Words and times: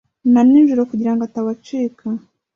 na 0.31 0.41
nijoro 0.49 0.81
kugira 0.91 1.11
ngo 1.13 1.21
atabacika. 1.27 2.05